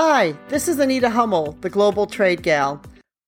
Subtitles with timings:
[0.00, 2.80] Hi, this is Anita Hummel, the Global Trade Gal.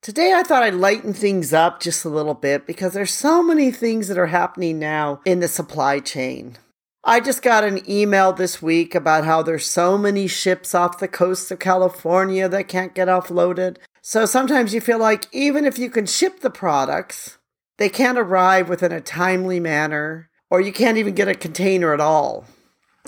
[0.02, 3.72] Today I thought I'd lighten things up just a little bit because there's so many
[3.72, 6.58] things that are happening now in the supply chain.
[7.02, 11.08] I just got an email this week about how there's so many ships off the
[11.08, 13.78] coast of California that can't get offloaded.
[14.00, 17.38] So sometimes you feel like even if you can ship the products,
[17.78, 22.00] they can't arrive within a timely manner, or you can't even get a container at
[22.00, 22.44] all.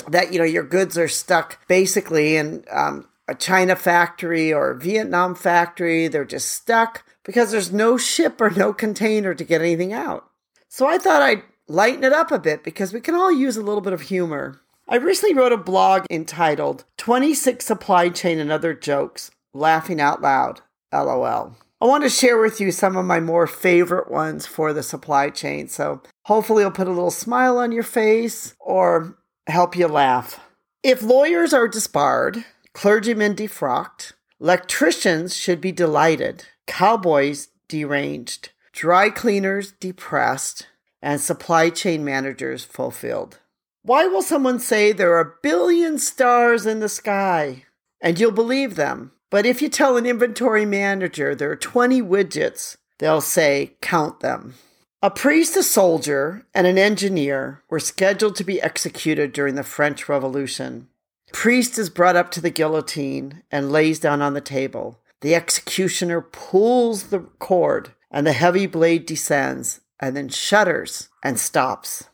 [0.08, 4.78] That, you know, your goods are stuck basically in um, a China factory or a
[4.78, 6.06] Vietnam factory.
[6.06, 10.28] They're just stuck because there's no ship or no container to get anything out.
[10.68, 13.62] So I thought I'd lighten it up a bit because we can all use a
[13.62, 14.60] little bit of humor.
[14.86, 20.60] I recently wrote a blog entitled 26 Supply Chain and Other Jokes, Laughing Out Loud,
[20.92, 21.56] LOL.
[21.80, 25.30] I want to share with you some of my more favorite ones for the supply
[25.30, 25.68] chain.
[25.68, 30.38] So hopefully it'll put a little smile on your face or help you laugh.
[30.82, 32.44] If lawyers are disbarred,
[32.74, 40.66] clergymen defrocked, electricians should be delighted, cowboys deranged, dry cleaners depressed,
[41.00, 43.38] and supply chain managers fulfilled.
[43.82, 47.64] Why will someone say there are a billion stars in the sky?
[48.00, 49.12] And you'll believe them.
[49.28, 54.54] But if you tell an inventory manager there are 20 widgets, they'll say, count them.
[55.02, 60.08] A priest, a soldier, and an engineer were scheduled to be executed during the French
[60.08, 60.86] Revolution.
[61.32, 65.00] Priest is brought up to the guillotine and lays down on the table.
[65.22, 72.04] The executioner pulls the cord, and the heavy blade descends and then shudders and stops.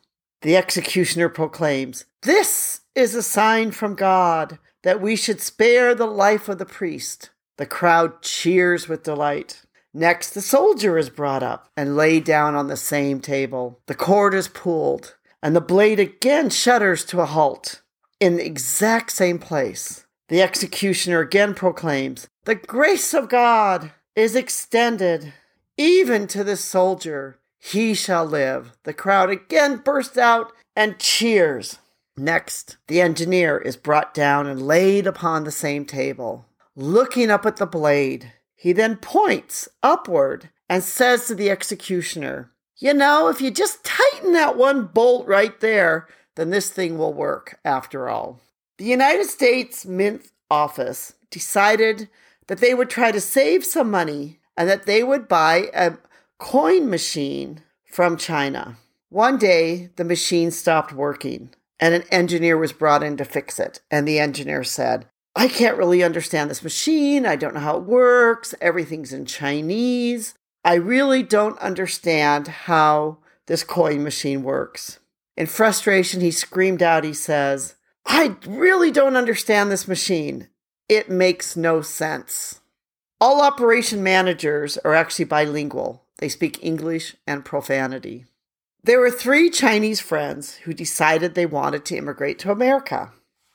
[0.41, 6.47] The executioner proclaims, This is a sign from God that we should spare the life
[6.47, 7.31] of the priest.
[7.57, 9.63] The crowd cheers with delight.
[9.93, 13.81] Next, the soldier is brought up and laid down on the same table.
[13.87, 17.81] The cord is pulled, and the blade again shudders to a halt
[18.19, 20.05] in the exact same place.
[20.27, 25.33] The executioner again proclaims, The grace of God is extended
[25.77, 27.39] even to this soldier.
[27.57, 28.77] He shall live.
[28.83, 31.79] The crowd again bursts out and cheers.
[32.15, 36.45] Next, the engineer is brought down and laid upon the same table.
[36.75, 42.93] Looking up at the blade, he then points upward and says to the executioner, You
[42.93, 46.07] know, if you just tighten that one bolt right there,
[46.39, 48.39] then this thing will work after all.
[48.77, 52.09] The United States Mint Office decided
[52.47, 55.97] that they would try to save some money and that they would buy a
[56.37, 58.77] coin machine from China.
[59.09, 63.81] One day, the machine stopped working and an engineer was brought in to fix it.
[63.89, 67.25] And the engineer said, I can't really understand this machine.
[67.25, 68.53] I don't know how it works.
[68.61, 70.33] Everything's in Chinese.
[70.65, 74.99] I really don't understand how this coin machine works.
[75.39, 80.49] In frustration, he screamed out, he says, I really don't understand this machine.
[80.89, 82.59] It makes no sense.
[83.21, 86.03] All operation managers are actually bilingual.
[86.17, 88.25] They speak English and profanity.
[88.83, 93.13] There were three Chinese friends who decided they wanted to immigrate to America.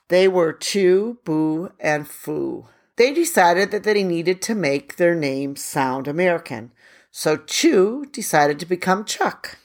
[0.08, 2.66] They were Chu, Bu, and Fu.
[2.96, 6.72] They decided that they needed to make their names sound American.
[7.10, 9.58] So Chu decided to become Chuck.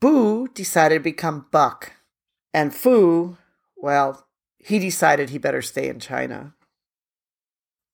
[0.00, 1.92] Bu decided to become Buck.
[2.54, 3.36] And Fu,
[3.76, 4.26] well,
[4.58, 6.54] he decided he better stay in China.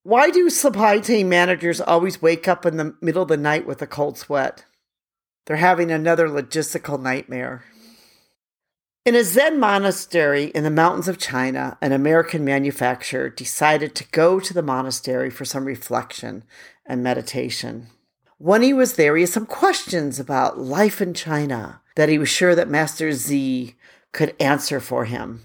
[0.03, 3.81] Why do supply chain managers always wake up in the middle of the night with
[3.81, 4.63] a cold sweat?
[5.45, 7.65] They're having another logistical nightmare.
[9.05, 14.39] In a Zen monastery in the mountains of China, an American manufacturer decided to go
[14.39, 16.43] to the monastery for some reflection
[16.85, 17.87] and meditation.
[18.37, 22.29] When he was there, he had some questions about life in China that he was
[22.29, 23.75] sure that Master Z
[24.13, 25.43] could answer for him.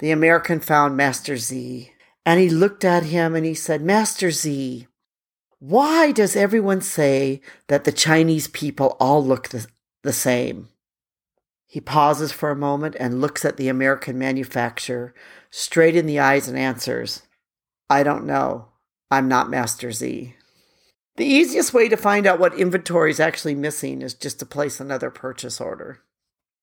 [0.00, 1.92] The American found Master Z
[2.26, 4.88] and he looked at him and he said, Master Z,
[5.60, 9.64] why does everyone say that the Chinese people all look the,
[10.02, 10.70] the same?
[11.66, 15.14] He pauses for a moment and looks at the American manufacturer
[15.50, 17.22] straight in the eyes and answers,
[17.88, 18.70] I don't know.
[19.08, 20.34] I'm not Master Z.
[21.16, 24.80] The easiest way to find out what inventory is actually missing is just to place
[24.80, 26.00] another purchase order.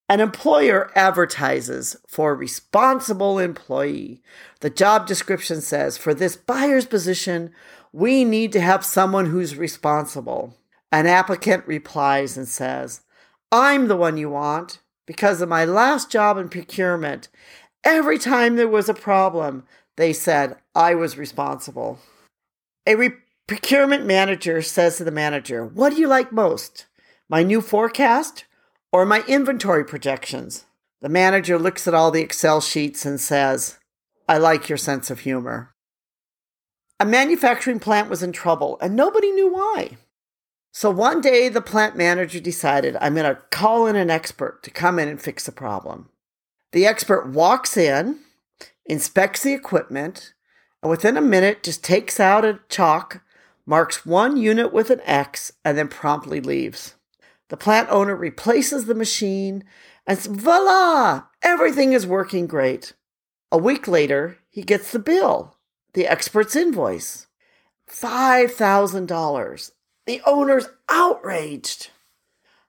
[0.08, 4.24] An employer advertises for a responsible employee.
[4.62, 7.52] The job description says for this buyer's position,
[7.94, 10.56] we need to have someone who's responsible.
[10.92, 13.02] An applicant replies and says,
[13.52, 17.28] I'm the one you want because of my last job in procurement.
[17.84, 19.64] Every time there was a problem,
[19.96, 22.00] they said I was responsible.
[22.88, 23.12] A re-
[23.50, 26.86] Procurement manager says to the manager, What do you like most?
[27.28, 28.46] My new forecast
[28.92, 30.66] or my inventory projections?
[31.02, 33.80] The manager looks at all the Excel sheets and says,
[34.28, 35.74] I like your sense of humor.
[37.00, 39.98] A manufacturing plant was in trouble and nobody knew why.
[40.72, 44.70] So one day, the plant manager decided, I'm going to call in an expert to
[44.70, 46.10] come in and fix the problem.
[46.72, 48.20] The expert walks in,
[48.86, 50.36] inspects the equipment,
[50.84, 53.24] and within a minute just takes out a chalk,
[53.70, 56.96] marks one unit with an X, and then promptly leaves.
[57.50, 59.64] The plant owner replaces the machine,
[60.08, 61.26] and voila!
[61.44, 62.94] Everything is working great.
[63.52, 65.56] A week later, he gets the bill,
[65.94, 67.28] the expert's invoice
[67.88, 69.72] $5,000.
[70.08, 71.92] The owner's outraged.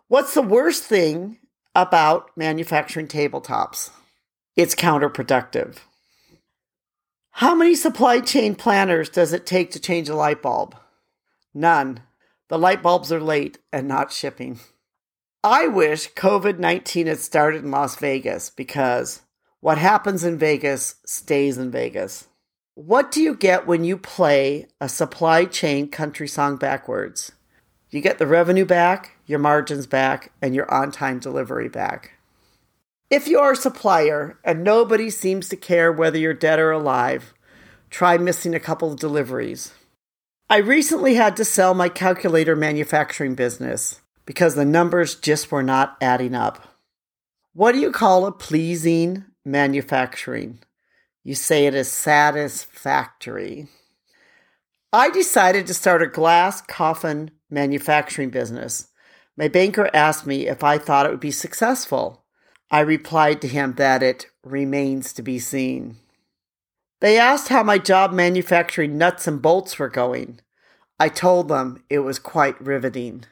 [0.09, 1.39] What's the worst thing
[1.73, 3.91] about manufacturing tabletops?
[4.57, 5.77] It's counterproductive.
[7.29, 10.75] How many supply chain planners does it take to change a light bulb?
[11.53, 11.99] None.
[12.47, 14.59] The light bulbs are late and not shipping.
[15.43, 19.21] I wish COVID 19 had started in Las Vegas because
[19.59, 22.27] what happens in Vegas stays in Vegas.
[22.73, 27.31] What do you get when you play a supply chain country song backwards?
[27.91, 32.16] You get the revenue back, your margins back, and your on time delivery back.
[33.09, 37.33] If you're a supplier and nobody seems to care whether you're dead or alive,
[37.89, 39.73] try missing a couple of deliveries.
[40.49, 45.97] I recently had to sell my calculator manufacturing business because the numbers just were not
[46.01, 46.79] adding up.
[47.53, 50.59] What do you call a pleasing manufacturing.
[51.23, 53.67] You say it is satisfactory.
[54.93, 58.87] I decided to start a glass coffin manufacturing business.
[59.35, 62.23] My banker asked me if I thought it would be successful.
[62.69, 65.97] I replied to him that it remains to be seen.
[66.99, 70.39] They asked how my job manufacturing nuts and bolts were going.
[70.99, 73.25] I told them it was quite riveting.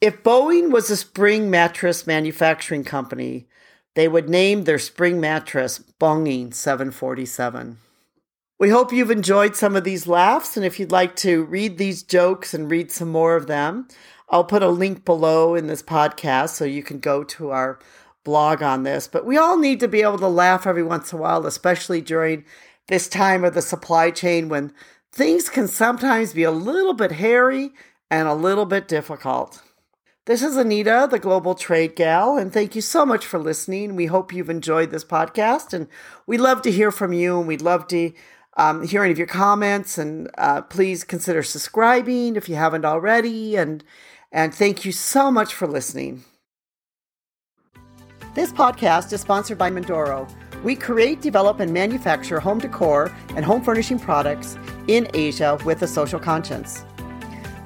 [0.00, 3.48] If Boeing was a spring mattress manufacturing company,
[3.94, 7.78] they would name their spring mattress Bonging 747.
[8.58, 12.02] We hope you've enjoyed some of these laughs, and if you'd like to read these
[12.02, 13.88] jokes and read some more of them,
[14.30, 17.80] I'll put a link below in this podcast so you can go to our
[18.22, 19.08] blog on this.
[19.08, 22.00] But we all need to be able to laugh every once in a while, especially
[22.00, 22.44] during
[22.86, 24.72] this time of the supply chain when
[25.12, 27.70] things can sometimes be a little bit hairy
[28.10, 29.62] and a little bit difficult.
[30.26, 33.96] This is Anita, the Global Trade Gal, and thank you so much for listening.
[33.96, 35.88] We hope you've enjoyed this podcast, and
[36.26, 38.12] we love to hear from you, and we'd love to
[38.56, 39.98] um, hear any of your comments.
[39.98, 43.56] And uh, please consider subscribing if you haven't already.
[43.56, 43.82] And
[44.32, 46.24] and thank you so much for listening.
[48.34, 50.30] This podcast is sponsored by Mindoro.
[50.62, 54.56] We create, develop, and manufacture home decor and home furnishing products
[54.86, 56.84] in Asia with a social conscience.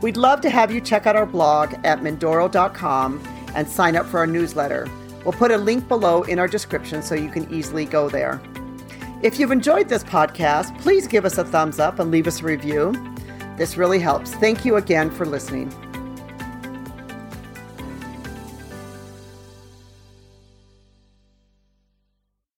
[0.00, 3.22] We'd love to have you check out our blog at Mindoro.com
[3.54, 4.88] and sign up for our newsletter.
[5.24, 8.40] We'll put a link below in our description so you can easily go there.
[9.22, 12.44] If you've enjoyed this podcast, please give us a thumbs up and leave us a
[12.44, 12.94] review.
[13.56, 14.34] This really helps.
[14.34, 15.72] Thank you again for listening.